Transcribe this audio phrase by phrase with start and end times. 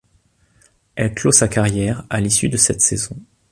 [0.95, 3.15] Elle clôt sa carrière à l'issue de cette saison.